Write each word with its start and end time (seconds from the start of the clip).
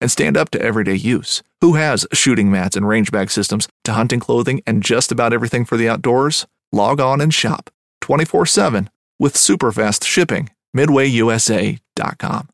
and 0.00 0.10
stand 0.10 0.36
up 0.36 0.50
to 0.50 0.60
everyday 0.60 0.94
use. 0.94 1.42
Who 1.60 1.74
has 1.74 2.06
shooting 2.12 2.50
mats 2.50 2.76
and 2.76 2.88
range 2.88 3.10
bag 3.12 3.30
systems 3.30 3.68
to 3.84 3.92
hunting 3.92 4.20
clothing 4.20 4.62
and 4.66 4.82
just 4.82 5.12
about 5.12 5.32
everything 5.32 5.64
for 5.64 5.76
the 5.76 5.88
outdoors? 5.88 6.46
Log 6.72 7.00
on 7.00 7.20
and 7.20 7.32
shop 7.32 7.70
24 8.00 8.46
7 8.46 8.90
with 9.18 9.36
super 9.36 9.72
fast 9.72 10.04
shipping. 10.04 10.50
MidwayUSA.com. 10.76 12.48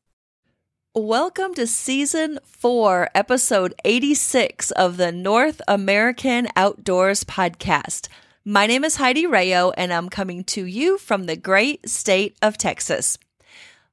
Welcome 0.95 1.55
to 1.55 1.65
season 1.65 2.37
four, 2.45 3.09
episode 3.15 3.73
86 3.83 4.69
of 4.71 4.97
the 4.97 5.11
North 5.11 5.59
American 5.67 6.47
Outdoors 6.55 7.23
Podcast. 7.23 8.09
My 8.45 8.67
name 8.67 8.83
is 8.83 8.97
Heidi 8.97 9.25
Rayo, 9.25 9.71
and 9.71 9.91
I'm 9.91 10.07
coming 10.07 10.43
to 10.43 10.65
you 10.65 10.99
from 10.99 11.23
the 11.23 11.35
great 11.35 11.89
state 11.89 12.37
of 12.43 12.59
Texas. 12.59 13.17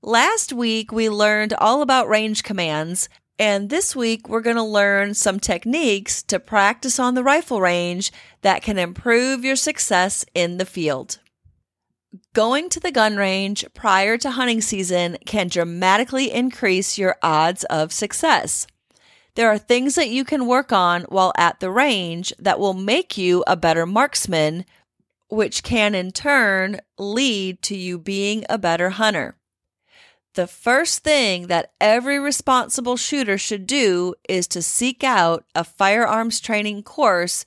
Last 0.03 0.53
week, 0.53 0.93
we 0.93 1.09
learned 1.09 1.55
all 1.55 1.81
about 1.81 2.09
range 2.09 2.43
commands, 2.43 3.09
and 3.41 3.71
this 3.71 3.97
week, 3.97 4.29
we're 4.29 4.43
going 4.43 4.57
to 4.57 4.63
learn 4.63 5.15
some 5.15 5.41
techniques 5.41 6.23
to 6.25 6.39
practice 6.39 6.99
on 6.99 7.15
the 7.15 7.25
rifle 7.25 7.63
range 7.63 8.13
that 8.43 8.63
can 8.63 8.79
improve 8.79 9.47
your 9.47 9.57
success 9.57 10.27
in 10.35 10.59
the 10.59 10.67
field. 10.67 11.21
Going 12.35 12.69
to 12.69 12.79
the 12.79 12.93
gun 12.93 13.17
range 13.17 13.65
prior 13.73 14.19
to 14.19 14.33
hunting 14.33 14.61
season 14.61 15.17
can 15.25 15.49
dramatically 15.49 16.31
increase 16.31 16.99
your 16.99 17.17
odds 17.23 17.65
of 17.65 17.95
success. 17.95 18.67
There 19.37 19.49
are 19.49 19.57
things 19.57 19.95
that 19.95 20.11
you 20.11 20.23
can 20.23 20.47
work 20.47 20.71
on 20.71 21.05
while 21.05 21.33
at 21.39 21.61
the 21.61 21.71
range 21.71 22.35
that 22.39 22.61
will 22.61 22.75
make 22.75 23.17
you 23.17 23.43
a 23.47 23.57
better 23.57 23.87
marksman, 23.87 24.67
which 25.31 25.63
can 25.63 25.95
in 25.95 26.13
turn 26.13 26.81
lead 26.99 27.63
to 27.63 27.75
you 27.75 27.99
being 27.99 28.45
a 28.51 28.59
better 28.59 28.91
hunter. 28.91 29.37
The 30.35 30.47
first 30.47 31.03
thing 31.03 31.49
that 31.49 31.73
every 31.81 32.19
responsible 32.19 32.97
shooter 32.97 33.37
should 33.37 33.67
do 33.67 34.15
is 34.29 34.47
to 34.49 34.63
seek 34.63 35.03
out 35.03 35.45
a 35.57 35.65
firearms 35.65 36.41
training 36.41 36.85
course, 36.85 37.45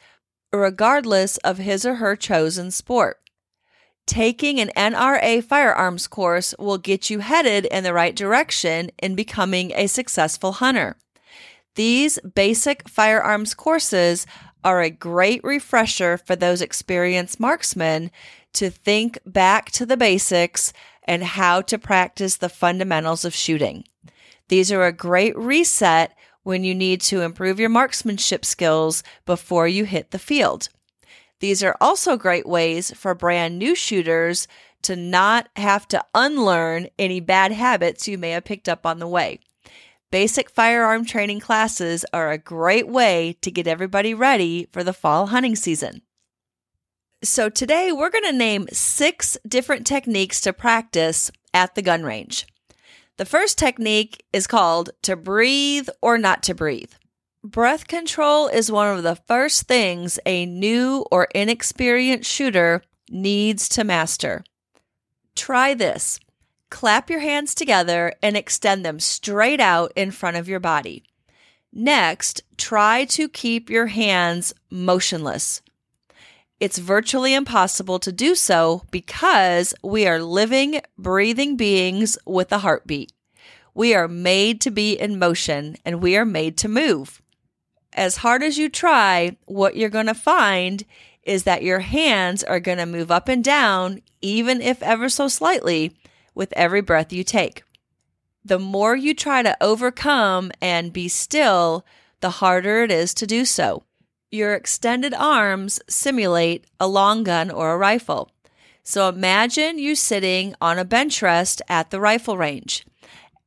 regardless 0.52 1.38
of 1.38 1.60
his 1.60 1.86
or 1.86 1.96
her 1.96 2.18
chosen 2.18 2.72
sport. 2.72 3.20
Taking 4.06 4.60
an 4.60 4.70
NRA 4.76 5.42
firearms 5.42 6.08
course 6.08 6.54
will 6.60 6.78
get 6.78 7.10
you 7.10 7.20
headed 7.20 7.66
in 7.66 7.86
the 7.86 7.94
right 7.94 8.14
direction 8.14 8.92
in 9.02 9.16
becoming 9.16 9.72
a 9.76 9.88
successful 9.88 10.54
hunter. 10.54 10.98
These 11.76 12.20
basic 12.20 12.90
firearms 12.90 13.54
courses 13.54 14.28
are 14.62 14.82
a 14.82 14.90
great 14.90 15.42
refresher 15.44 16.18
for 16.18 16.36
those 16.36 16.62
experienced 16.62 17.40
marksmen 17.40 18.12
to 18.54 18.70
think 18.70 19.18
back 19.26 19.72
to 19.72 19.86
the 19.86 19.98
basics 19.98 20.74
and 21.06 21.24
how 21.24 21.62
to 21.62 21.78
practice 21.78 22.38
the 22.38 22.50
fundamentals 22.50 23.26
of 23.26 23.34
shooting. 23.34 23.86
These 24.48 24.72
are 24.72 24.86
a 24.86 24.92
great 24.92 25.38
reset 25.38 26.16
when 26.44 26.64
you 26.64 26.76
need 26.76 27.02
to 27.02 27.22
improve 27.22 27.60
your 27.60 27.70
marksmanship 27.70 28.46
skills 28.46 29.04
before 29.26 29.68
you 29.68 29.86
hit 29.86 30.12
the 30.12 30.20
field. 30.20 30.70
These 31.40 31.64
are 31.64 31.76
also 31.82 32.18
great 32.18 32.46
ways 32.46 32.92
for 32.92 33.16
brand 33.16 33.58
new 33.58 33.76
shooters 33.76 34.48
to 34.84 34.96
not 34.96 35.50
have 35.56 35.88
to 35.90 36.04
unlearn 36.14 36.88
any 37.00 37.20
bad 37.20 37.52
habits 37.52 38.08
you 38.08 38.18
may 38.18 38.32
have 38.32 38.46
picked 38.46 38.70
up 38.70 38.86
on 38.86 39.00
the 39.00 39.08
way. 39.08 39.40
Basic 40.12 40.50
firearm 40.50 41.06
training 41.06 41.40
classes 41.40 42.06
are 42.14 42.32
a 42.32 42.38
great 42.38 42.88
way 42.88 43.36
to 43.42 43.50
get 43.50 43.66
everybody 43.66 44.14
ready 44.14 44.68
for 44.72 44.84
the 44.84 44.94
fall 44.94 45.28
hunting 45.28 45.56
season. 45.56 46.02
So, 47.24 47.48
today 47.48 47.94
we're 47.94 48.10
going 48.10 48.26
to 48.26 48.34
name 48.34 48.68
six 48.74 49.38
different 49.48 49.88
techniques 49.88 50.42
to 50.42 50.52
practice 50.52 51.32
at 51.54 51.74
the 51.74 51.82
gun 51.82 52.04
range. 52.04 52.46
The 53.16 53.24
first 53.24 53.58
technique 53.58 54.26
is 54.34 54.46
called 54.46 54.90
to 55.04 55.16
breathe 55.16 55.88
or 56.02 56.18
not 56.18 56.44
to 56.44 56.54
breathe. 56.54 56.92
Breath 57.42 57.88
control 57.88 58.48
is 58.50 58.70
one 58.70 58.98
of 58.98 59.04
the 59.04 59.16
first 59.16 59.70
things 59.70 60.20
a 60.26 60.46
new 60.46 61.06
or 61.12 61.30
inexperienced 61.34 62.30
shooter 62.30 62.84
needs 63.10 63.70
to 63.70 63.86
master. 63.86 64.44
Try 65.34 65.74
this 65.76 66.20
clap 66.70 67.10
your 67.10 67.22
hands 67.22 67.56
together 67.56 68.12
and 68.22 68.36
extend 68.36 68.84
them 68.84 69.00
straight 69.00 69.62
out 69.62 69.94
in 69.96 70.12
front 70.12 70.36
of 70.36 70.50
your 70.50 70.60
body. 70.60 71.06
Next, 71.72 72.42
try 72.58 73.06
to 73.06 73.30
keep 73.30 73.70
your 73.70 73.88
hands 73.88 74.54
motionless. 74.70 75.62
It's 76.64 76.78
virtually 76.78 77.34
impossible 77.34 78.00
to 78.00 78.14
do 78.14 78.36
so 78.36 78.84
because 78.90 79.74
we 79.84 80.08
are 80.08 80.24
living, 80.24 80.80
breathing 80.98 81.58
beings 81.58 82.18
with 82.26 82.54
a 82.54 82.60
heartbeat. 82.60 83.12
We 83.74 83.94
are 83.94 84.08
made 84.08 84.62
to 84.62 84.72
be 84.72 84.94
in 84.94 85.20
motion 85.20 85.76
and 85.84 86.02
we 86.02 86.16
are 86.16 86.24
made 86.24 86.56
to 86.60 86.70
move. 86.70 87.22
As 87.92 88.16
hard 88.16 88.44
as 88.44 88.58
you 88.58 88.70
try, 88.70 89.36
what 89.44 89.76
you're 89.76 89.90
going 89.90 90.06
to 90.06 90.14
find 90.14 90.86
is 91.24 91.44
that 91.44 91.64
your 91.64 91.82
hands 91.82 92.46
are 92.46 92.62
going 92.62 92.78
to 92.78 92.86
move 92.86 93.12
up 93.12 93.28
and 93.28 93.44
down, 93.44 94.02
even 94.22 94.62
if 94.62 94.82
ever 94.82 95.10
so 95.10 95.28
slightly, 95.28 95.92
with 96.34 96.54
every 96.54 96.80
breath 96.80 97.12
you 97.12 97.26
take. 97.26 97.64
The 98.46 98.58
more 98.58 98.96
you 98.96 99.14
try 99.14 99.44
to 99.44 99.58
overcome 99.60 100.50
and 100.62 100.94
be 100.94 101.10
still, 101.10 101.86
the 102.22 102.30
harder 102.40 102.84
it 102.84 102.92
is 102.92 103.14
to 103.16 103.28
do 103.28 103.44
so. 103.44 103.84
Your 104.34 104.56
extended 104.56 105.14
arms 105.14 105.80
simulate 105.88 106.66
a 106.80 106.88
long 106.88 107.24
gun 107.24 107.52
or 107.52 107.72
a 107.72 107.78
rifle. 107.78 108.32
So 108.82 109.08
imagine 109.08 109.78
you 109.78 109.94
sitting 109.94 110.56
on 110.60 110.80
a 110.80 110.84
bench 110.84 111.22
rest 111.22 111.62
at 111.70 111.92
the 111.92 112.00
rifle 112.00 112.36
range. 112.36 112.84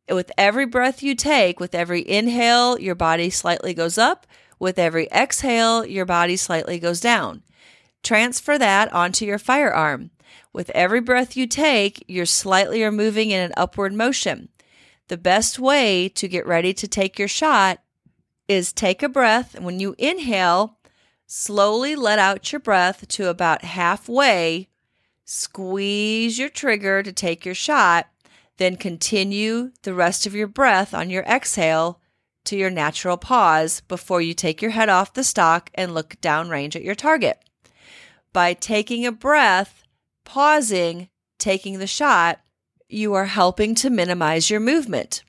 With 0.08 0.30
every 0.38 0.64
breath 0.64 1.02
you 1.02 1.16
take, 1.16 1.58
with 1.58 1.74
every 1.74 2.08
inhale, 2.08 2.78
your 2.78 2.94
body 2.94 3.30
slightly 3.30 3.74
goes 3.74 3.98
up. 3.98 4.28
With 4.60 4.78
every 4.78 5.08
exhale, 5.08 5.84
your 5.84 6.04
body 6.04 6.36
slightly 6.36 6.78
goes 6.78 7.00
down. 7.00 7.42
Transfer 8.04 8.56
that 8.56 8.92
onto 8.92 9.24
your 9.24 9.40
firearm. 9.40 10.12
With 10.52 10.70
every 10.70 11.00
breath 11.00 11.36
you 11.36 11.48
take, 11.48 12.04
you're 12.06 12.26
slightly 12.26 12.88
moving 12.90 13.32
in 13.32 13.40
an 13.40 13.52
upward 13.56 13.92
motion. 13.92 14.50
The 15.08 15.16
best 15.16 15.58
way 15.58 16.08
to 16.10 16.28
get 16.28 16.46
ready 16.46 16.72
to 16.74 16.86
take 16.86 17.18
your 17.18 17.26
shot 17.26 17.80
is 18.48 18.72
take 18.72 19.02
a 19.02 19.08
breath. 19.08 19.56
And 19.56 19.64
when 19.64 19.80
you 19.80 19.94
inhale, 19.98 20.75
Slowly 21.26 21.96
let 21.96 22.20
out 22.20 22.52
your 22.52 22.60
breath 22.60 23.08
to 23.08 23.28
about 23.28 23.64
halfway. 23.64 24.68
Squeeze 25.24 26.38
your 26.38 26.48
trigger 26.48 27.02
to 27.02 27.12
take 27.12 27.44
your 27.44 27.54
shot. 27.54 28.06
Then 28.58 28.76
continue 28.76 29.72
the 29.82 29.92
rest 29.92 30.24
of 30.24 30.34
your 30.34 30.46
breath 30.46 30.94
on 30.94 31.10
your 31.10 31.24
exhale 31.24 32.00
to 32.44 32.56
your 32.56 32.70
natural 32.70 33.16
pause 33.16 33.80
before 33.88 34.22
you 34.22 34.34
take 34.34 34.62
your 34.62 34.70
head 34.70 34.88
off 34.88 35.14
the 35.14 35.24
stock 35.24 35.68
and 35.74 35.92
look 35.92 36.16
downrange 36.20 36.76
at 36.76 36.84
your 36.84 36.94
target. 36.94 37.42
By 38.32 38.54
taking 38.54 39.04
a 39.04 39.10
breath, 39.10 39.82
pausing, 40.24 41.08
taking 41.38 41.80
the 41.80 41.88
shot, 41.88 42.40
you 42.88 43.14
are 43.14 43.26
helping 43.26 43.74
to 43.76 43.90
minimize 43.90 44.48
your 44.48 44.60
movement. 44.60 45.24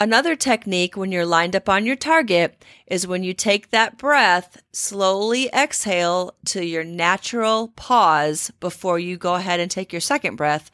Another 0.00 0.36
technique 0.36 0.96
when 0.96 1.10
you're 1.10 1.26
lined 1.26 1.56
up 1.56 1.68
on 1.68 1.84
your 1.84 1.96
target 1.96 2.64
is 2.86 3.06
when 3.06 3.24
you 3.24 3.34
take 3.34 3.70
that 3.70 3.98
breath, 3.98 4.62
slowly 4.70 5.48
exhale 5.48 6.36
to 6.44 6.64
your 6.64 6.84
natural 6.84 7.68
pause 7.74 8.52
before 8.60 9.00
you 9.00 9.16
go 9.16 9.34
ahead 9.34 9.58
and 9.58 9.68
take 9.68 9.92
your 9.92 10.00
second 10.00 10.36
breath. 10.36 10.70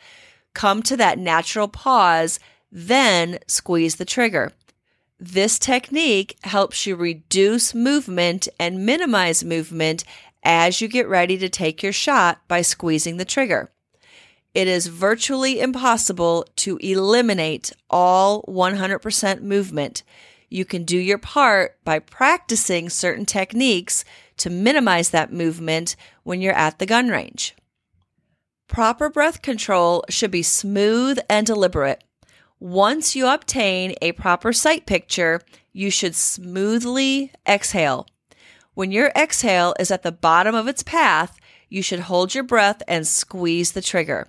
Come 0.52 0.82
to 0.82 0.96
that 0.98 1.18
natural 1.18 1.68
pause, 1.68 2.38
then 2.70 3.38
squeeze 3.46 3.96
the 3.96 4.04
trigger. 4.04 4.52
This 5.18 5.58
technique 5.58 6.36
helps 6.44 6.86
you 6.86 6.94
reduce 6.94 7.74
movement 7.74 8.46
and 8.60 8.84
minimize 8.84 9.42
movement 9.42 10.04
as 10.42 10.82
you 10.82 10.88
get 10.88 11.08
ready 11.08 11.38
to 11.38 11.48
take 11.48 11.82
your 11.82 11.92
shot 11.92 12.46
by 12.46 12.60
squeezing 12.60 13.16
the 13.16 13.24
trigger 13.24 13.70
it 14.54 14.68
is 14.68 14.86
virtually 14.86 15.60
impossible 15.60 16.46
to 16.56 16.76
eliminate 16.78 17.72
all 17.90 18.42
100% 18.44 19.42
movement. 19.42 20.04
You 20.48 20.64
can 20.64 20.84
do 20.84 20.96
your 20.96 21.18
part 21.18 21.82
by 21.84 21.98
practicing 21.98 22.88
certain 22.88 23.26
techniques 23.26 24.04
to 24.36 24.50
minimize 24.50 25.10
that 25.10 25.32
movement 25.32 25.96
when 26.22 26.40
you're 26.40 26.54
at 26.54 26.78
the 26.78 26.86
gun 26.86 27.08
range. 27.08 27.56
Proper 28.68 29.10
breath 29.10 29.42
control 29.42 30.04
should 30.08 30.30
be 30.30 30.42
smooth 30.42 31.18
and 31.28 31.46
deliberate. 31.46 32.04
Once 32.60 33.14
you 33.14 33.26
obtain 33.26 33.94
a 34.00 34.12
proper 34.12 34.52
sight 34.52 34.86
picture, 34.86 35.40
you 35.72 35.90
should 35.90 36.14
smoothly 36.14 37.32
exhale. 37.46 38.06
When 38.74 38.92
your 38.92 39.12
exhale 39.16 39.74
is 39.78 39.90
at 39.90 40.02
the 40.02 40.12
bottom 40.12 40.54
of 40.54 40.68
its 40.68 40.82
path, 40.82 41.36
you 41.68 41.82
should 41.82 42.00
hold 42.00 42.34
your 42.34 42.44
breath 42.44 42.82
and 42.86 43.06
squeeze 43.06 43.72
the 43.72 43.82
trigger. 43.82 44.28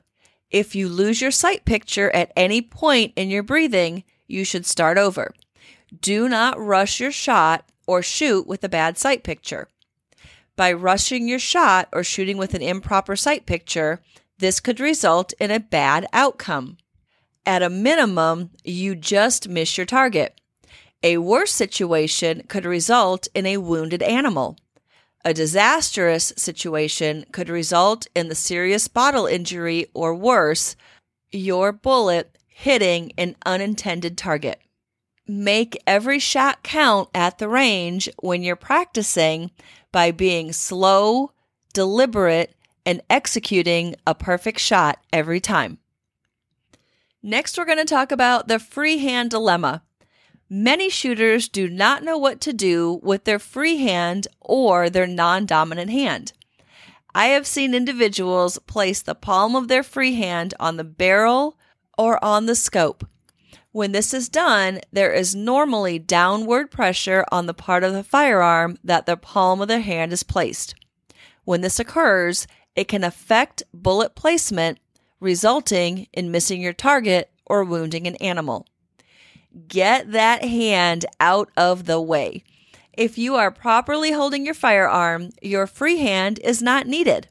If 0.56 0.74
you 0.74 0.88
lose 0.88 1.20
your 1.20 1.32
sight 1.32 1.66
picture 1.66 2.10
at 2.12 2.32
any 2.34 2.62
point 2.62 3.12
in 3.18 3.30
your 3.30 3.44
breathing, 3.44 4.06
you 4.26 4.46
should 4.46 4.66
start 4.66 4.98
over. 4.98 5.34
Do 6.00 6.30
not 6.30 6.58
rush 6.58 7.02
your 7.02 7.12
shot 7.12 7.70
or 7.86 8.02
shoot 8.02 8.48
with 8.48 8.64
a 8.64 8.70
bad 8.70 8.98
sight 8.98 9.22
picture. 9.22 9.68
By 10.56 10.72
rushing 10.72 11.28
your 11.28 11.40
shot 11.40 11.90
or 11.92 12.06
shooting 12.06 12.38
with 12.38 12.54
an 12.54 12.62
improper 12.62 13.18
sight 13.18 13.46
picture, 13.46 14.00
this 14.38 14.62
could 14.62 14.80
result 14.80 15.34
in 15.42 15.52
a 15.52 15.60
bad 15.60 16.08
outcome. 16.14 16.78
At 17.46 17.62
a 17.62 17.70
minimum, 17.70 18.52
you 18.64 18.96
just 18.96 19.50
miss 19.50 19.78
your 19.78 19.86
target. 19.86 20.40
A 21.04 21.18
worse 21.18 21.52
situation 21.52 22.44
could 22.48 22.64
result 22.64 23.28
in 23.36 23.46
a 23.46 23.58
wounded 23.58 24.02
animal. 24.02 24.56
A 25.28 25.34
disastrous 25.34 26.32
situation 26.38 27.26
could 27.32 27.50
result 27.50 28.06
in 28.14 28.30
the 28.30 28.36
serious 28.36 28.88
bottle 28.88 29.26
injury 29.26 29.88
or 29.96 30.14
worse, 30.14 30.76
your 31.32 31.72
bullet 31.72 32.38
hitting 32.48 33.12
an 33.18 33.36
unintended 33.44 34.20
target. 34.20 34.62
Make 35.28 35.82
every 35.88 36.20
shot 36.20 36.62
count 36.62 37.10
at 37.16 37.40
the 37.40 37.50
range 37.50 38.08
when 38.22 38.44
you're 38.44 38.56
practicing 38.56 39.50
by 39.92 40.12
being 40.12 40.54
slow, 40.54 41.32
deliberate, 41.74 42.54
and 42.86 43.02
executing 43.10 43.96
a 44.06 44.14
perfect 44.14 44.60
shot 44.60 45.00
every 45.12 45.40
time. 45.40 45.80
Next, 47.24 47.58
we're 47.58 47.66
going 47.66 47.80
to 47.80 47.86
talk 47.86 48.12
about 48.12 48.48
the 48.48 48.60
freehand 48.60 49.32
dilemma. 49.32 49.82
Many 50.50 50.92
shooters 50.92 51.50
do 51.50 51.68
not 51.68 52.04
know 52.04 52.20
what 52.20 52.40
to 52.42 52.54
do 52.54 53.00
with 53.02 53.24
their 53.24 53.40
free 53.40 53.78
hand 53.78 54.28
or 54.40 54.90
their 54.92 55.08
non 55.08 55.48
dominant 55.48 55.90
hand. 55.90 56.34
I 57.16 57.28
have 57.28 57.48
seen 57.48 57.74
individuals 57.74 58.60
place 58.60 59.02
the 59.02 59.16
palm 59.16 59.56
of 59.56 59.70
their 59.70 59.82
free 59.82 60.14
hand 60.14 60.54
on 60.60 60.78
the 60.78 60.84
barrel 60.84 61.58
or 61.98 62.24
on 62.24 62.46
the 62.46 62.56
scope. 62.56 63.08
When 63.72 63.92
this 63.92 64.14
is 64.14 64.30
done, 64.30 64.82
there 64.92 65.12
is 65.12 65.34
normally 65.34 65.98
downward 65.98 66.70
pressure 66.70 67.26
on 67.32 67.48
the 67.48 67.54
part 67.54 67.84
of 67.84 67.94
the 67.94 68.04
firearm 68.04 68.78
that 68.84 69.06
the 69.08 69.18
palm 69.18 69.62
of 69.62 69.68
the 69.68 69.80
hand 69.80 70.14
is 70.14 70.24
placed. 70.24 70.76
When 71.44 71.62
this 71.62 71.80
occurs, 71.80 72.48
it 72.76 72.88
can 72.88 73.04
affect 73.04 73.64
bullet 73.74 74.14
placement, 74.14 74.78
resulting 75.20 76.08
in 76.14 76.32
missing 76.32 76.62
your 76.62 76.74
target 76.74 77.32
or 77.46 77.64
wounding 77.64 78.06
an 78.06 78.16
animal. 78.18 78.68
Get 79.68 80.12
that 80.12 80.44
hand 80.44 81.06
out 81.20 81.50
of 81.56 81.86
the 81.86 82.02
way. 82.02 82.44
If 82.94 83.18
you 83.18 83.36
are 83.36 83.52
properly 83.52 84.12
holding 84.12 84.46
your 84.46 84.54
firearm, 84.54 85.30
your 85.42 85.68
free 85.68 85.98
hand 85.98 86.40
is 86.40 86.62
not 86.62 86.88
needed. 86.88 87.30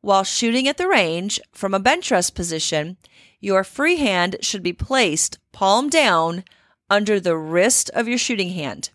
While 0.00 0.24
shooting 0.24 0.66
at 0.66 0.78
the 0.78 0.88
range 0.88 1.40
from 1.52 1.74
a 1.74 1.80
bench 1.80 2.10
rest 2.10 2.34
position, 2.34 2.96
your 3.40 3.64
free 3.64 3.96
hand 3.96 4.36
should 4.40 4.62
be 4.62 4.72
placed 4.72 5.38
palm 5.52 5.88
down 5.88 6.44
under 6.88 7.20
the 7.20 7.36
wrist 7.36 7.90
of 7.90 8.08
your 8.08 8.18
shooting 8.18 8.50
hand. 8.50 8.90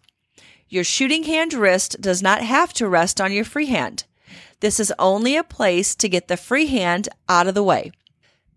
Your 0.70 0.84
shooting 0.84 1.24
hand 1.24 1.54
wrist 1.54 2.02
does 2.02 2.22
not 2.22 2.42
have 2.42 2.74
to 2.74 2.88
rest 2.88 3.22
on 3.22 3.32
your 3.32 3.46
free 3.46 3.68
hand. 3.68 4.04
This 4.60 4.80
is 4.80 4.94
only 4.98 5.36
a 5.36 5.44
place 5.44 5.96
to 5.96 6.10
get 6.10 6.28
the 6.28 6.38
free 6.38 6.68
hand 6.68 7.08
out 7.30 7.48
of 7.48 7.56
the 7.56 7.64
way. 7.64 7.92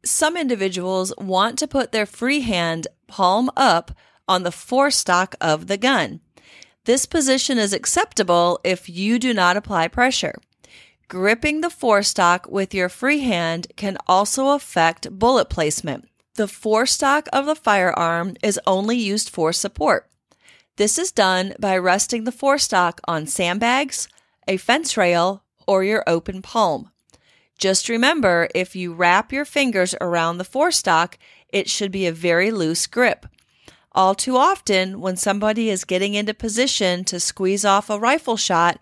Some 0.04 0.36
individuals 0.36 1.12
want 1.18 1.58
to 1.58 1.68
put 1.68 1.92
their 1.92 2.06
free 2.06 2.40
hand 2.40 2.88
palm 3.10 3.50
up 3.56 3.90
on 4.26 4.44
the 4.44 4.52
forestock 4.52 5.34
of 5.40 5.66
the 5.66 5.76
gun. 5.76 6.20
This 6.84 7.04
position 7.04 7.58
is 7.58 7.74
acceptable 7.74 8.58
if 8.64 8.88
you 8.88 9.18
do 9.18 9.34
not 9.34 9.56
apply 9.56 9.88
pressure. 9.88 10.36
Gripping 11.08 11.60
the 11.60 11.70
forestock 11.70 12.46
with 12.48 12.72
your 12.72 12.88
free 12.88 13.20
hand 13.20 13.66
can 13.76 13.98
also 14.06 14.50
affect 14.50 15.18
bullet 15.18 15.50
placement. 15.50 16.08
The 16.36 16.48
forestock 16.48 17.28
of 17.32 17.46
the 17.46 17.56
firearm 17.56 18.36
is 18.42 18.60
only 18.66 18.96
used 18.96 19.28
for 19.28 19.52
support. 19.52 20.08
This 20.76 20.98
is 20.98 21.12
done 21.12 21.54
by 21.58 21.76
resting 21.76 22.24
the 22.24 22.32
forestock 22.32 23.00
on 23.06 23.26
sandbags, 23.26 24.08
a 24.48 24.56
fence 24.56 24.96
rail, 24.96 25.42
or 25.66 25.84
your 25.84 26.04
open 26.06 26.40
palm. 26.40 26.90
Just 27.58 27.90
remember 27.90 28.48
if 28.54 28.74
you 28.74 28.94
wrap 28.94 29.32
your 29.32 29.44
fingers 29.44 29.94
around 30.00 30.38
the 30.38 30.44
forestock, 30.44 31.18
it 31.52 31.68
should 31.68 31.90
be 31.90 32.06
a 32.06 32.12
very 32.12 32.50
loose 32.50 32.86
grip. 32.86 33.26
All 33.92 34.14
too 34.14 34.36
often, 34.36 35.00
when 35.00 35.16
somebody 35.16 35.68
is 35.68 35.84
getting 35.84 36.14
into 36.14 36.32
position 36.32 37.04
to 37.04 37.18
squeeze 37.18 37.64
off 37.64 37.90
a 37.90 37.98
rifle 37.98 38.36
shot, 38.36 38.78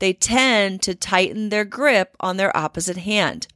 they 0.00 0.12
tend 0.12 0.82
to 0.82 0.94
tighten 0.94 1.48
their 1.48 1.64
grip 1.64 2.16
on 2.20 2.36
their 2.36 2.54
opposite 2.56 2.98
hand. 2.98 3.46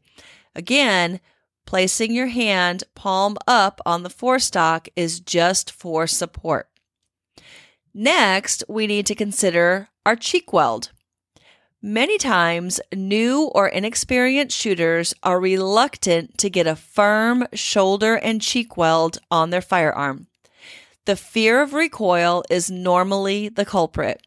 Again, 0.55 1.20
placing 1.66 2.12
your 2.12 2.28
hand 2.28 2.85
palm 2.94 3.37
up 3.47 3.80
on 3.85 4.02
the 4.02 4.11
forestock 4.11 4.88
is 4.97 5.21
just 5.21 5.71
for 5.71 6.06
support. 6.06 6.68
Next, 7.92 8.64
we 8.68 8.87
need 8.87 9.06
to 9.06 9.14
consider 9.14 9.88
our 10.04 10.16
cheek 10.16 10.52
weld. 10.52 10.90
Many 11.87 12.17
times, 12.17 12.81
new 12.95 13.50
or 13.55 13.69
inexperienced 13.69 14.57
shooters 14.57 15.12
are 15.23 15.38
reluctant 15.38 16.38
to 16.38 16.49
get 16.49 16.67
a 16.67 16.76
firm 16.76 17.47
shoulder 17.53 18.14
and 18.14 18.41
cheek 18.41 18.79
weld 18.79 19.19
on 19.31 19.50
their 19.50 19.61
firearm. 19.61 20.26
The 21.05 21.14
fear 21.14 21.61
of 21.61 21.75
recoil 21.75 22.43
is 22.49 22.71
normally 22.71 23.50
the 23.50 23.67
culprit. 23.67 24.26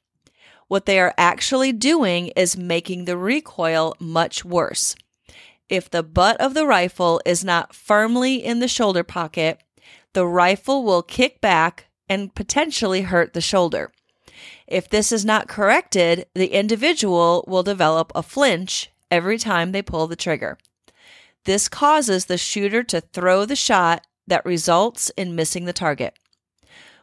What 0.67 0.85
they 0.85 0.99
are 0.99 1.15
actually 1.17 1.71
doing 1.71 2.27
is 2.35 2.55
making 2.55 3.05
the 3.05 3.17
recoil 3.17 3.95
much 3.99 4.45
worse. 4.45 4.95
If 5.67 5.89
the 5.89 6.03
butt 6.03 6.39
of 6.39 6.53
the 6.53 6.67
rifle 6.67 7.19
is 7.25 7.43
not 7.43 7.73
firmly 7.73 8.35
in 8.35 8.59
the 8.59 8.67
shoulder 8.67 9.03
pocket, 9.03 9.63
the 10.13 10.27
rifle 10.27 10.83
will 10.83 11.01
kick 11.01 11.41
back 11.41 11.87
and 12.07 12.35
potentially 12.35 13.01
hurt 13.01 13.33
the 13.33 13.41
shoulder. 13.41 13.91
If 14.67 14.89
this 14.89 15.11
is 15.11 15.23
not 15.23 15.47
corrected, 15.47 16.25
the 16.35 16.53
individual 16.53 17.45
will 17.47 17.63
develop 17.63 18.11
a 18.13 18.21
flinch 18.21 18.91
every 19.09 19.37
time 19.37 19.71
they 19.71 19.81
pull 19.81 20.07
the 20.07 20.15
trigger. 20.15 20.57
This 21.45 21.69
causes 21.69 22.25
the 22.25 22.37
shooter 22.37 22.83
to 22.83 22.99
throw 22.99 23.45
the 23.45 23.55
shot 23.55 24.05
that 24.27 24.45
results 24.45 25.09
in 25.15 25.35
missing 25.35 25.63
the 25.63 25.73
target. 25.73 26.19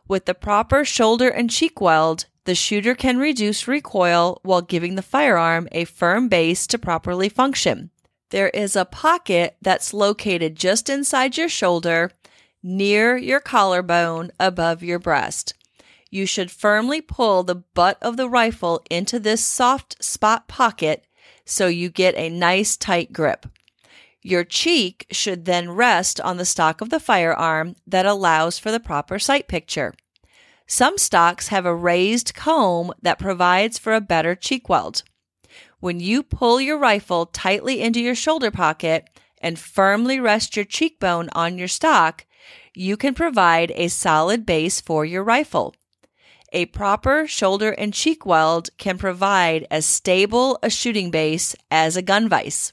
With 0.06 0.26
the 0.26 0.35
proper 0.35 0.85
shoulder 0.85 1.30
and 1.30 1.50
cheek 1.50 1.80
weld, 1.80 2.26
the 2.44 2.54
shooter 2.54 2.94
can 2.94 3.16
reduce 3.16 3.66
recoil 3.66 4.40
while 4.42 4.61
giving 4.61 4.97
the 4.97 5.02
firearm 5.02 5.66
a 5.73 5.87
firm 5.87 6.28
base 6.28 6.66
to 6.66 6.78
properly 6.78 7.30
function. 7.30 7.90
There 8.28 8.50
is 8.50 8.76
a 8.76 8.85
pocket 8.85 9.56
that's 9.62 9.94
located 9.94 10.56
just 10.56 10.90
inside 10.90 11.38
your 11.38 11.49
shoulder, 11.49 12.11
near 12.62 13.16
your 13.16 13.40
collarbone, 13.40 14.30
above 14.38 14.83
your 14.83 14.99
breast. 14.99 15.54
You 16.14 16.26
should 16.26 16.52
firmly 16.52 17.00
pull 17.00 17.42
the 17.42 17.56
butt 17.56 17.99
of 18.00 18.16
the 18.16 18.28
rifle 18.28 18.85
into 18.88 19.18
this 19.18 19.44
soft 19.44 20.00
spot 20.00 20.47
pocket 20.47 21.09
so 21.44 21.66
you 21.66 21.90
get 21.90 22.14
a 22.14 22.28
nice 22.28 22.76
tight 22.76 23.12
grip. 23.12 23.47
Your 24.23 24.44
cheek 24.44 25.09
should 25.11 25.44
then 25.44 25.73
rest 25.73 26.21
on 26.21 26.37
the 26.37 26.44
stock 26.44 26.80
of 26.80 26.90
the 26.90 27.00
firearm 27.00 27.75
that 27.85 28.06
allows 28.06 28.61
for 28.61 28.71
the 28.71 28.78
proper 28.78 29.18
sight 29.18 29.49
picture. 29.49 29.92
Some 30.68 30.99
stocks 30.99 31.49
have 31.49 31.66
a 31.66 31.75
raised 31.75 32.33
comb 32.33 32.92
that 33.02 33.18
provides 33.18 33.76
for 33.80 33.92
a 33.92 34.00
better 34.00 34.37
cheek 34.37 34.68
weld. 34.68 35.02
When 35.80 35.99
you 35.99 36.23
pull 36.23 36.61
your 36.61 36.78
rifle 36.78 37.26
tightly 37.26 37.80
into 37.80 38.00
your 38.00 38.14
shoulder 38.14 38.52
pocket 38.52 39.11
and 39.38 39.59
firmly 39.59 40.21
rest 40.21 40.54
your 40.54 40.64
cheekbone 40.64 41.28
on 41.33 41.59
your 41.59 41.66
stock, 41.66 42.25
you 42.73 42.97
can 42.97 43.14
provide 43.14 43.73
a 43.75 43.88
solid 43.88 44.47
base 44.47 44.80
for 44.80 45.04
your 45.04 45.25
rifle. 45.25 45.75
A 46.55 46.67
proper 46.67 47.27
shoulder 47.27 47.73
and 47.73 47.93
cheek 47.93 48.25
weld 48.25 48.71
can 48.79 48.97
provide 48.97 49.67
as 49.73 49.85
stable 49.85 50.57
a 50.63 50.71
shooting 50.71 51.11
base 51.11 51.57
as 51.69 51.97
a 51.97 52.03
gun 52.03 52.29
vise. 52.29 52.73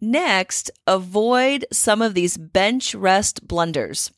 Next, 0.00 0.70
avoid 0.86 1.66
some 1.72 2.00
of 2.00 2.14
these 2.14 2.36
bench 2.36 2.94
rest 2.94 3.48
blunders. 3.48 4.12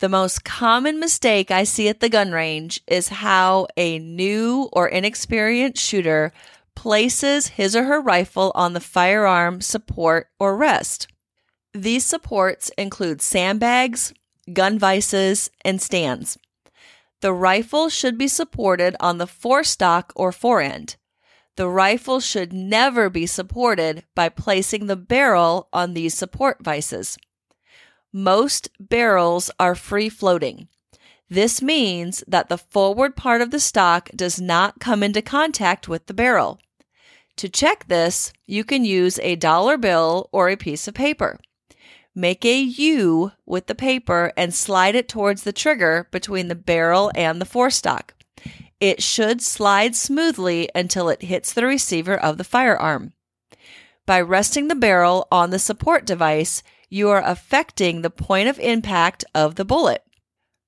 The 0.00 0.10
most 0.10 0.44
common 0.44 1.00
mistake 1.00 1.50
I 1.50 1.64
see 1.64 1.88
at 1.88 2.00
the 2.00 2.10
gun 2.10 2.30
range 2.30 2.82
is 2.86 3.08
how 3.08 3.68
a 3.78 3.98
new 3.98 4.68
or 4.74 4.86
inexperienced 4.86 5.82
shooter 5.82 6.34
places 6.74 7.48
his 7.48 7.74
or 7.74 7.84
her 7.84 8.02
rifle 8.02 8.52
on 8.54 8.74
the 8.74 8.80
firearm 8.80 9.62
support 9.62 10.28
or 10.38 10.58
rest. 10.58 11.08
These 11.72 12.04
supports 12.04 12.70
include 12.76 13.22
sandbags, 13.22 14.12
gun 14.52 14.78
vices, 14.78 15.50
and 15.64 15.80
stands. 15.80 16.36
The 17.26 17.32
rifle 17.32 17.88
should 17.88 18.16
be 18.16 18.28
supported 18.28 18.94
on 19.00 19.18
the 19.18 19.26
forestock 19.26 20.12
or 20.14 20.30
forend. 20.30 20.94
The 21.56 21.68
rifle 21.68 22.20
should 22.20 22.52
never 22.52 23.10
be 23.10 23.26
supported 23.26 24.04
by 24.14 24.28
placing 24.28 24.86
the 24.86 24.94
barrel 24.94 25.68
on 25.72 25.94
these 25.94 26.14
support 26.14 26.62
vices. 26.62 27.18
Most 28.12 28.68
barrels 28.78 29.50
are 29.58 29.74
free 29.74 30.08
floating. 30.08 30.68
This 31.28 31.60
means 31.60 32.22
that 32.28 32.48
the 32.48 32.58
forward 32.58 33.16
part 33.16 33.40
of 33.40 33.50
the 33.50 33.58
stock 33.58 34.08
does 34.14 34.40
not 34.40 34.78
come 34.78 35.02
into 35.02 35.20
contact 35.20 35.88
with 35.88 36.06
the 36.06 36.14
barrel. 36.14 36.60
To 37.38 37.48
check 37.48 37.88
this, 37.88 38.32
you 38.46 38.62
can 38.62 38.84
use 38.84 39.18
a 39.18 39.34
dollar 39.34 39.76
bill 39.76 40.28
or 40.30 40.48
a 40.48 40.56
piece 40.56 40.86
of 40.86 40.94
paper. 40.94 41.40
Make 42.18 42.46
a 42.46 42.58
U 42.58 43.32
with 43.44 43.66
the 43.66 43.74
paper 43.74 44.32
and 44.38 44.54
slide 44.54 44.94
it 44.94 45.06
towards 45.06 45.42
the 45.42 45.52
trigger 45.52 46.08
between 46.10 46.48
the 46.48 46.54
barrel 46.54 47.12
and 47.14 47.38
the 47.38 47.44
forestock. 47.44 48.14
It 48.80 49.02
should 49.02 49.42
slide 49.42 49.94
smoothly 49.94 50.70
until 50.74 51.10
it 51.10 51.24
hits 51.24 51.52
the 51.52 51.66
receiver 51.66 52.16
of 52.16 52.38
the 52.38 52.44
firearm. 52.44 53.12
By 54.06 54.22
resting 54.22 54.68
the 54.68 54.74
barrel 54.74 55.28
on 55.30 55.50
the 55.50 55.58
support 55.58 56.06
device, 56.06 56.62
you 56.88 57.10
are 57.10 57.22
affecting 57.22 58.00
the 58.00 58.08
point 58.08 58.48
of 58.48 58.58
impact 58.60 59.26
of 59.34 59.56
the 59.56 59.66
bullet. 59.66 60.02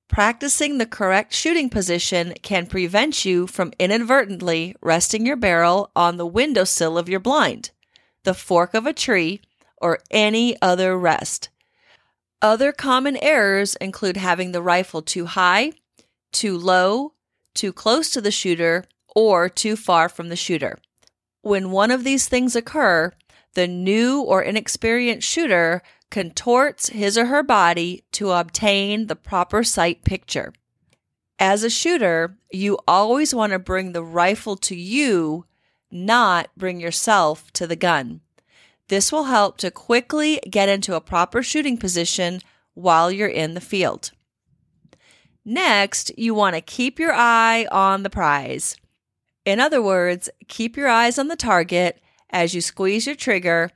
Practicing 0.07 0.77
the 0.77 0.85
correct 0.85 1.33
shooting 1.33 1.71
position 1.71 2.35
can 2.43 2.67
prevent 2.67 3.25
you 3.25 3.47
from 3.47 3.73
inadvertently 3.79 4.77
resting 4.83 5.25
your 5.25 5.37
barrel 5.37 5.91
on 5.97 6.19
the 6.19 6.27
windowsill 6.27 6.99
of 6.99 7.09
your 7.09 7.21
blind, 7.21 7.71
the 8.25 8.35
fork 8.35 8.75
of 8.75 8.85
a 8.85 8.93
tree, 8.93 9.41
or 9.81 10.01
any 10.11 10.61
other 10.61 10.99
rest. 10.99 11.49
Other 12.41 12.73
common 12.73 13.17
errors 13.17 13.75
include 13.77 14.17
having 14.17 14.53
the 14.53 14.63
rifle 14.63 15.03
too 15.03 15.27
high, 15.27 15.73
too 16.33 16.57
low, 16.57 17.15
too 17.55 17.73
close 17.73 18.11
to 18.11 18.21
the 18.21 18.31
shooter, 18.31 18.85
or 19.15 19.49
too 19.49 19.75
far 19.75 20.09
from 20.09 20.29
the 20.29 20.37
shooter. 20.37 20.79
When 21.43 21.71
one 21.71 21.91
of 21.91 22.05
these 22.05 22.29
things 22.29 22.55
occur, 22.55 23.13
the 23.55 23.67
new 23.67 24.21
or 24.21 24.43
inexperienced 24.43 25.27
shooter 25.27 25.83
contorts 26.11 26.91
his 26.91 27.19
or 27.19 27.27
her 27.27 27.43
body 27.43 28.05
to 28.13 28.31
obtain 28.31 29.07
the 29.07 29.17
proper 29.17 29.65
sight 29.65 30.05
picture. 30.05 30.53
As 31.39 31.63
a 31.63 31.71
shooter, 31.71 32.37
you 32.51 32.79
always 32.87 33.35
want 33.35 33.53
to 33.53 33.59
bring 33.59 33.93
the 33.93 34.05
rifle 34.05 34.57
to 34.57 34.77
you, 34.77 35.45
not 35.91 36.51
bring 36.57 36.81
yourself 36.81 37.53
to 37.53 37.67
the 37.67 37.77
gun. 37.77 38.21
This 38.89 39.13
will 39.13 39.25
help 39.25 39.59
to 39.59 39.71
quickly 39.71 40.41
get 40.51 40.69
into 40.69 40.95
a 40.95 41.01
proper 41.01 41.43
shooting 41.43 41.77
position 41.77 42.41
while 42.75 43.11
you're 43.11 43.29
in 43.29 43.55
the 43.55 43.61
field. 43.61 44.13
Next, 45.45 46.11
you 46.19 46.35
want 46.35 46.57
to 46.57 46.61
keep 46.61 46.99
your 46.99 47.13
eye 47.13 47.67
on 47.71 48.03
the 48.03 48.11
prize. 48.11 48.77
In 49.45 49.61
other 49.61 49.81
words, 49.81 50.29
keep 50.47 50.77
your 50.77 50.89
eyes 50.89 51.19
on 51.19 51.29
the 51.29 51.37
target 51.37 52.03
as 52.31 52.55
you 52.55 52.61
squeeze 52.61 53.07
your 53.07 53.15
trigger 53.15 53.71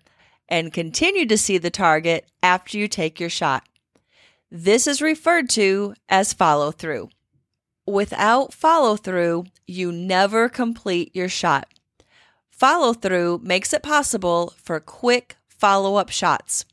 and 0.48 0.72
continue 0.72 1.24
to 1.26 1.38
see 1.38 1.56
the 1.56 1.70
target 1.70 2.26
after 2.42 2.76
you 2.76 2.88
take 2.88 3.18
your 3.18 3.30
shot. 3.30 3.66
This 4.50 4.86
is 4.86 5.00
referred 5.00 5.48
to 5.50 5.94
as 6.10 6.34
follow 6.34 6.72
through. 6.72 7.08
Without 7.86 8.52
follow 8.52 8.96
through, 8.96 9.46
you 9.66 9.90
never 9.90 10.50
complete 10.50 11.16
your 11.16 11.28
shot. 11.30 11.71
Follow 12.52 12.92
through 12.92 13.40
makes 13.42 13.72
it 13.72 13.82
possible 13.82 14.54
for 14.56 14.78
quick 14.78 15.36
follow 15.48 15.96
up 15.96 16.10
shots. 16.10 16.64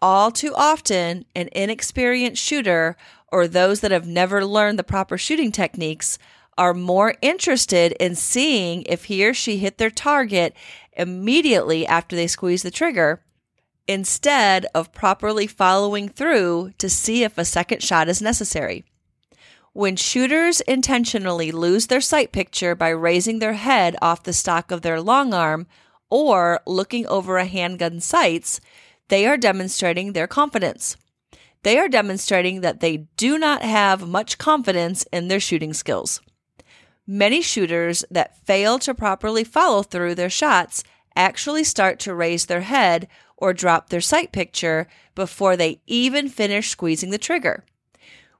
All 0.00 0.30
too 0.30 0.54
often, 0.54 1.24
an 1.34 1.48
inexperienced 1.52 2.40
shooter 2.42 2.96
or 3.32 3.48
those 3.48 3.80
that 3.80 3.90
have 3.90 4.06
never 4.06 4.44
learned 4.44 4.78
the 4.78 4.84
proper 4.84 5.18
shooting 5.18 5.50
techniques 5.50 6.18
are 6.56 6.72
more 6.74 7.14
interested 7.20 7.92
in 7.98 8.14
seeing 8.14 8.82
if 8.86 9.04
he 9.04 9.26
or 9.26 9.34
she 9.34 9.58
hit 9.58 9.78
their 9.78 9.90
target 9.90 10.54
immediately 10.92 11.86
after 11.86 12.14
they 12.14 12.26
squeeze 12.26 12.62
the 12.62 12.70
trigger 12.70 13.20
instead 13.88 14.66
of 14.74 14.92
properly 14.92 15.46
following 15.46 16.08
through 16.08 16.72
to 16.78 16.88
see 16.88 17.24
if 17.24 17.36
a 17.36 17.44
second 17.44 17.82
shot 17.82 18.08
is 18.08 18.22
necessary. 18.22 18.84
When 19.76 19.96
shooters 19.96 20.62
intentionally 20.62 21.52
lose 21.52 21.88
their 21.88 22.00
sight 22.00 22.32
picture 22.32 22.74
by 22.74 22.88
raising 22.88 23.40
their 23.40 23.52
head 23.52 23.94
off 24.00 24.22
the 24.22 24.32
stock 24.32 24.70
of 24.70 24.80
their 24.80 25.02
long 25.02 25.34
arm 25.34 25.66
or 26.08 26.60
looking 26.66 27.06
over 27.06 27.36
a 27.36 27.44
handgun 27.44 28.00
sights, 28.00 28.58
they 29.08 29.26
are 29.26 29.36
demonstrating 29.36 30.14
their 30.14 30.26
confidence. 30.26 30.96
They 31.62 31.76
are 31.78 31.90
demonstrating 31.90 32.62
that 32.62 32.80
they 32.80 33.08
do 33.18 33.36
not 33.38 33.60
have 33.60 34.08
much 34.08 34.38
confidence 34.38 35.04
in 35.12 35.28
their 35.28 35.40
shooting 35.40 35.74
skills. 35.74 36.22
Many 37.06 37.42
shooters 37.42 38.02
that 38.10 38.46
fail 38.46 38.78
to 38.78 38.94
properly 38.94 39.44
follow 39.44 39.82
through 39.82 40.14
their 40.14 40.30
shots 40.30 40.84
actually 41.14 41.64
start 41.64 41.98
to 41.98 42.14
raise 42.14 42.46
their 42.46 42.62
head 42.62 43.08
or 43.36 43.52
drop 43.52 43.90
their 43.90 44.00
sight 44.00 44.32
picture 44.32 44.88
before 45.14 45.54
they 45.54 45.82
even 45.86 46.30
finish 46.30 46.70
squeezing 46.70 47.10
the 47.10 47.18
trigger. 47.18 47.66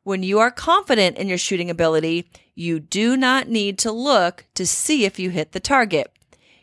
When 0.07 0.23
you 0.23 0.39
are 0.39 0.53
confident 0.53 1.19
in 1.19 1.27
your 1.27 1.37
shooting 1.37 1.69
ability, 1.69 2.31
you 2.55 2.79
do 2.79 3.17
not 3.17 3.49
need 3.49 3.77
to 3.81 3.91
look 3.91 4.45
to 4.55 4.65
see 4.65 5.05
if 5.05 5.19
you 5.19 5.31
hit 5.31 5.51
the 5.51 5.59
target. 5.59 6.13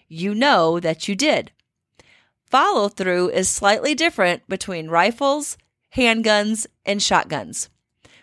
You 0.08 0.34
know 0.34 0.80
that 0.80 1.10
you 1.10 1.16
did. 1.16 1.52
Follow 2.50 2.88
through 2.88 3.32
is 3.32 3.50
slightly 3.50 3.96
different 3.96 4.48
between 4.48 4.88
rifles, 4.88 5.58
handguns, 5.94 6.68
and 6.86 7.04
shotguns. 7.04 7.68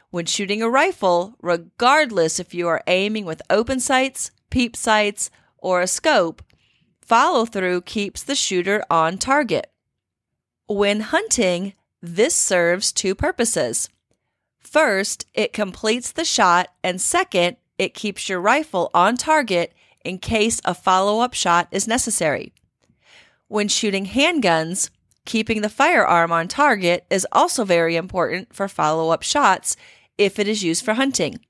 When 0.08 0.24
shooting 0.24 0.62
a 0.62 0.70
rifle, 0.70 1.34
regardless 1.42 2.40
if 2.40 2.54
you 2.54 2.66
are 2.68 2.82
aiming 2.86 3.26
with 3.26 3.42
open 3.50 3.78
sights, 3.78 4.30
peep 4.48 4.74
sights, 4.74 5.30
or 5.58 5.82
a 5.82 5.86
scope, 5.86 6.42
follow 7.02 7.44
through 7.44 7.82
keeps 7.82 8.22
the 8.22 8.34
shooter 8.34 8.82
on 8.88 9.18
target. 9.18 9.70
When 10.66 11.00
hunting, 11.00 11.74
this 12.00 12.34
serves 12.34 12.90
two 12.90 13.14
purposes. 13.14 13.90
First, 14.60 15.26
it 15.34 15.52
completes 15.52 16.12
the 16.12 16.24
shot, 16.24 16.68
and 16.84 17.00
second, 17.00 17.56
it 17.78 17.94
keeps 17.94 18.28
your 18.28 18.40
rifle 18.40 18.90
on 18.94 19.16
target 19.16 19.72
in 20.04 20.18
case 20.18 20.60
a 20.64 20.74
follow 20.74 21.20
up 21.20 21.34
shot 21.34 21.68
is 21.70 21.88
necessary. 21.88 22.52
When 23.48 23.68
shooting 23.68 24.06
handguns, 24.06 24.90
keeping 25.24 25.62
the 25.62 25.68
firearm 25.68 26.30
on 26.30 26.46
target 26.46 27.04
is 27.10 27.26
also 27.32 27.64
very 27.64 27.96
important 27.96 28.54
for 28.54 28.68
follow 28.68 29.10
up 29.10 29.22
shots 29.22 29.76
if 30.18 30.38
it 30.38 30.46
is 30.46 30.62
used 30.62 30.84
for 30.84 30.94
hunting. 30.94 31.40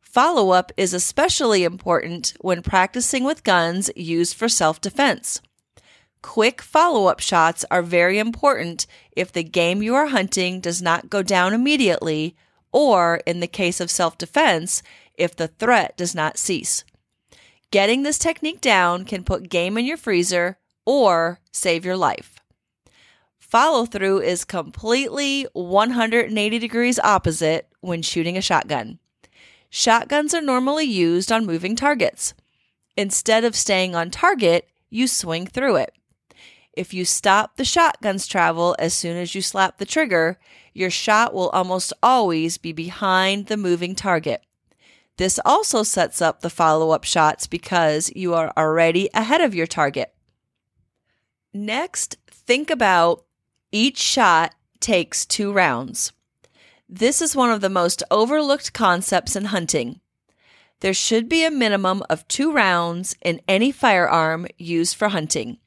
Follow 0.00 0.50
up 0.50 0.70
is 0.76 0.94
especially 0.94 1.64
important 1.64 2.34
when 2.40 2.62
practicing 2.62 3.24
with 3.24 3.42
guns 3.42 3.90
used 3.96 4.36
for 4.36 4.48
self 4.48 4.80
defense. 4.80 5.40
Quick 6.24 6.62
follow 6.62 7.06
up 7.06 7.20
shots 7.20 7.66
are 7.70 7.82
very 7.82 8.18
important 8.18 8.86
if 9.12 9.30
the 9.30 9.44
game 9.44 9.82
you 9.82 9.94
are 9.94 10.06
hunting 10.06 10.58
does 10.58 10.80
not 10.80 11.10
go 11.10 11.22
down 11.22 11.52
immediately, 11.52 12.34
or 12.72 13.20
in 13.26 13.40
the 13.40 13.46
case 13.46 13.78
of 13.78 13.90
self 13.90 14.16
defense, 14.16 14.82
if 15.16 15.36
the 15.36 15.48
threat 15.48 15.94
does 15.98 16.14
not 16.14 16.38
cease. 16.38 16.82
Getting 17.70 18.02
this 18.02 18.18
technique 18.18 18.62
down 18.62 19.04
can 19.04 19.22
put 19.22 19.50
game 19.50 19.76
in 19.76 19.84
your 19.84 19.98
freezer 19.98 20.56
or 20.86 21.40
save 21.52 21.84
your 21.84 21.96
life. 21.96 22.40
Follow 23.38 23.84
through 23.84 24.22
is 24.22 24.46
completely 24.46 25.46
180 25.52 26.58
degrees 26.58 26.98
opposite 27.00 27.68
when 27.80 28.00
shooting 28.00 28.38
a 28.38 28.42
shotgun. 28.42 28.98
Shotguns 29.68 30.32
are 30.32 30.40
normally 30.40 30.86
used 30.86 31.30
on 31.30 31.46
moving 31.46 31.76
targets. 31.76 32.32
Instead 32.96 33.44
of 33.44 33.54
staying 33.54 33.94
on 33.94 34.10
target, 34.10 34.70
you 34.88 35.06
swing 35.06 35.46
through 35.46 35.76
it. 35.76 35.94
If 36.76 36.92
you 36.92 37.04
stop 37.04 37.56
the 37.56 37.64
shotgun's 37.64 38.26
travel 38.26 38.74
as 38.78 38.94
soon 38.94 39.16
as 39.16 39.34
you 39.34 39.42
slap 39.42 39.78
the 39.78 39.86
trigger, 39.86 40.38
your 40.72 40.90
shot 40.90 41.32
will 41.32 41.50
almost 41.50 41.92
always 42.02 42.58
be 42.58 42.72
behind 42.72 43.46
the 43.46 43.56
moving 43.56 43.94
target. 43.94 44.42
This 45.16 45.38
also 45.44 45.84
sets 45.84 46.20
up 46.20 46.40
the 46.40 46.50
follow 46.50 46.90
up 46.90 47.04
shots 47.04 47.46
because 47.46 48.10
you 48.16 48.34
are 48.34 48.52
already 48.56 49.08
ahead 49.14 49.40
of 49.40 49.54
your 49.54 49.68
target. 49.68 50.12
Next, 51.52 52.16
think 52.28 52.70
about 52.70 53.24
each 53.70 53.98
shot 53.98 54.54
takes 54.80 55.24
two 55.24 55.52
rounds. 55.52 56.12
This 56.88 57.22
is 57.22 57.36
one 57.36 57.50
of 57.50 57.60
the 57.60 57.70
most 57.70 58.02
overlooked 58.10 58.72
concepts 58.72 59.36
in 59.36 59.46
hunting. 59.46 60.00
There 60.80 60.92
should 60.92 61.28
be 61.28 61.44
a 61.44 61.50
minimum 61.50 62.02
of 62.10 62.26
two 62.26 62.52
rounds 62.52 63.16
in 63.22 63.40
any 63.46 63.70
firearm 63.70 64.48
used 64.58 64.96
for 64.96 65.08
hunting. 65.10 65.58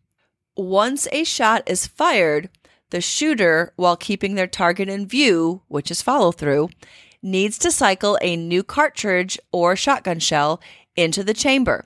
Once 0.58 1.08
a 1.12 1.24
shot 1.24 1.62
is 1.68 1.86
fired, 1.86 2.50
the 2.90 3.00
shooter, 3.00 3.74
while 3.76 3.96
keeping 3.96 4.34
their 4.34 4.48
target 4.48 4.90
in 4.90 5.08
view, 5.08 5.62
which 5.68 5.92
is 5.92 6.02
follow 6.02 6.32
through, 6.32 6.68
needs 7.22 7.60
to 7.60 7.70
cycle 7.70 8.18
a 8.22 8.36
new 8.36 8.64
cartridge 8.64 9.38
or 9.52 9.76
shotgun 9.76 10.18
shell 10.18 10.60
into 10.96 11.24
the 11.24 11.34
chamber. 11.34 11.84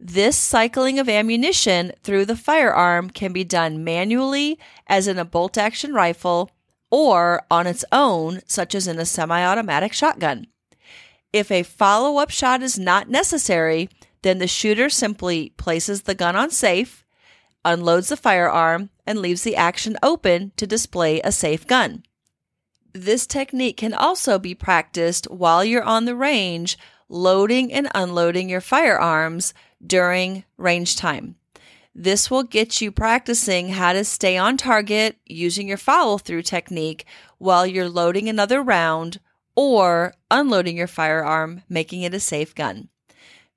This 0.00 0.36
cycling 0.36 0.98
of 0.98 1.08
ammunition 1.08 1.92
through 2.02 2.24
the 2.24 2.34
firearm 2.34 3.08
can 3.08 3.32
be 3.32 3.44
done 3.44 3.84
manually, 3.84 4.58
as 4.88 5.06
in 5.06 5.16
a 5.16 5.24
bolt 5.24 5.56
action 5.56 5.94
rifle, 5.94 6.50
or 6.90 7.46
on 7.52 7.68
its 7.68 7.84
own, 7.92 8.40
such 8.46 8.74
as 8.74 8.88
in 8.88 8.98
a 8.98 9.06
semi 9.06 9.44
automatic 9.44 9.92
shotgun. 9.92 10.48
If 11.32 11.52
a 11.52 11.62
follow 11.62 12.18
up 12.18 12.30
shot 12.30 12.62
is 12.62 12.78
not 12.80 13.08
necessary, 13.08 13.88
then 14.22 14.38
the 14.38 14.48
shooter 14.48 14.90
simply 14.90 15.50
places 15.50 16.02
the 16.02 16.16
gun 16.16 16.34
on 16.34 16.50
safe, 16.50 17.01
unloads 17.64 18.08
the 18.08 18.16
firearm, 18.16 18.90
and 19.06 19.18
leaves 19.18 19.42
the 19.42 19.56
action 19.56 19.96
open 20.02 20.52
to 20.56 20.66
display 20.66 21.20
a 21.20 21.32
safe 21.32 21.66
gun. 21.66 22.02
This 22.92 23.26
technique 23.26 23.78
can 23.78 23.94
also 23.94 24.38
be 24.38 24.54
practiced 24.54 25.30
while 25.30 25.64
you're 25.64 25.82
on 25.82 26.04
the 26.04 26.16
range, 26.16 26.78
loading 27.08 27.72
and 27.72 27.88
unloading 27.94 28.48
your 28.48 28.60
firearms 28.60 29.54
during 29.84 30.44
range 30.56 30.96
time. 30.96 31.36
This 31.94 32.30
will 32.30 32.42
get 32.42 32.80
you 32.80 32.90
practicing 32.90 33.70
how 33.70 33.92
to 33.92 34.04
stay 34.04 34.38
on 34.38 34.56
target 34.56 35.16
using 35.26 35.68
your 35.68 35.76
follow 35.76 36.16
through 36.16 36.42
technique 36.42 37.04
while 37.38 37.66
you're 37.66 37.88
loading 37.88 38.28
another 38.28 38.62
round 38.62 39.20
or 39.54 40.14
unloading 40.30 40.76
your 40.76 40.86
firearm, 40.86 41.62
making 41.68 42.02
it 42.02 42.14
a 42.14 42.20
safe 42.20 42.54
gun. 42.54 42.88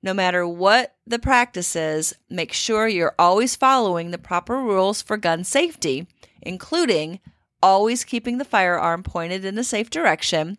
No 0.06 0.14
matter 0.14 0.46
what 0.46 0.94
the 1.04 1.18
practice 1.18 1.74
is, 1.74 2.14
make 2.30 2.52
sure 2.52 2.86
you're 2.86 3.16
always 3.18 3.56
following 3.56 4.12
the 4.12 4.18
proper 4.18 4.56
rules 4.56 5.02
for 5.02 5.16
gun 5.16 5.42
safety, 5.42 6.06
including 6.40 7.18
always 7.60 8.04
keeping 8.04 8.38
the 8.38 8.44
firearm 8.44 9.02
pointed 9.02 9.44
in 9.44 9.58
a 9.58 9.64
safe 9.64 9.90
direction, 9.90 10.58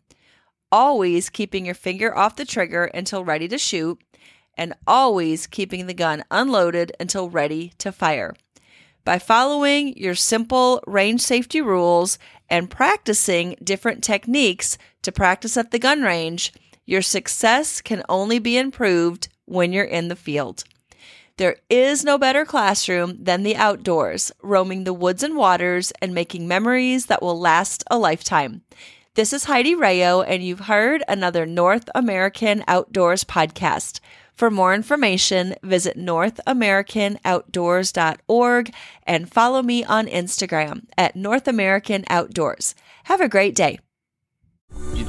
always 0.69 1.29
keeping 1.29 1.65
your 1.65 1.75
finger 1.75 2.13
off 2.13 2.35
the 2.35 2.43
trigger 2.43 2.91
until 2.93 3.23
ready 3.23 3.47
to 3.47 3.57
shoot, 3.57 3.97
and 4.55 4.73
always 4.85 5.47
keeping 5.47 5.87
the 5.87 5.93
gun 5.93 6.25
unloaded 6.29 6.91
until 6.99 7.29
ready 7.29 7.71
to 7.77 7.93
fire. 7.93 8.35
By 9.05 9.17
following 9.17 9.97
your 9.97 10.15
simple 10.15 10.83
range 10.85 11.21
safety 11.21 11.61
rules 11.61 12.19
and 12.49 12.69
practicing 12.69 13.55
different 13.63 14.03
techniques 14.03 14.77
to 15.03 15.13
practice 15.13 15.55
at 15.55 15.71
the 15.71 15.79
gun 15.79 16.01
range, 16.01 16.51
your 16.85 17.01
success 17.01 17.79
can 17.79 18.03
only 18.09 18.39
be 18.39 18.57
improved 18.57 19.29
when 19.47 19.73
you're 19.73 19.83
in 19.83 20.09
the 20.09 20.15
field. 20.15 20.63
There 21.37 21.55
is 21.69 22.03
no 22.03 22.17
better 22.17 22.45
classroom 22.45 23.23
than 23.23 23.43
the 23.43 23.55
outdoors, 23.55 24.31
roaming 24.41 24.83
the 24.83 24.93
woods 24.93 25.21
and 25.23 25.35
waters 25.35 25.93
and 26.01 26.13
making 26.13 26.47
memories 26.47 27.07
that 27.07 27.21
will 27.21 27.39
last 27.39 27.83
a 27.91 27.97
lifetime. 27.97 28.61
This 29.13 29.33
is 29.33 29.45
Heidi 29.45 29.73
Rayo, 29.73 30.21
and 30.21 30.43
you've 30.43 30.59
heard 30.61 31.03
another 31.07 31.45
North 31.45 31.89
American 31.95 32.63
Outdoors 32.67 33.23
podcast. 33.23 33.99
For 34.35 34.51
more 34.51 34.75
information, 34.75 35.55
visit 35.63 35.97
NorthAmericanOutdoors.org 35.97 38.73
and 39.07 39.31
follow 39.31 39.63
me 39.63 39.83
on 39.83 40.05
Instagram 40.05 40.83
at 40.95 41.15
North 41.15 41.47
American 41.47 42.05
Outdoors. 42.09 42.75
Have 43.05 43.21
a 43.21 43.27
great 43.27 43.55
day. 43.55 43.79